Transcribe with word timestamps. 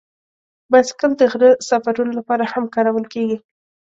بایسکل 0.71 1.11
د 1.17 1.21
غره 1.31 1.49
سفرونو 1.69 2.11
لپاره 2.19 2.43
هم 2.53 2.63
کارول 2.75 3.05
کېږي. 3.13 3.37